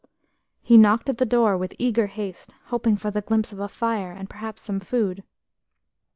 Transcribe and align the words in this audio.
He 0.63 0.79
knocked 0.79 1.09
at 1.09 1.19
the 1.19 1.27
door 1.27 1.55
with 1.55 1.75
eager 1.77 2.07
haste, 2.07 2.55
hoping 2.69 2.95
for 2.97 3.11
the 3.11 3.21
glimpse 3.21 3.53
of 3.53 3.59
a 3.59 3.67
fire, 3.69 4.11
and 4.13 4.27
perhaps 4.27 4.63
some 4.63 4.79
food. 4.79 5.23